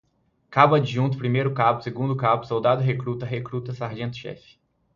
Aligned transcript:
Cabo-Adjunto, 0.49 1.15
Primeiro-Cabo, 1.19 1.83
Segundo-Cabo, 1.83 2.47
Soldado-Recruta, 2.47 3.23
Recruta, 3.23 3.71
Sargento-Chefe 3.71 4.57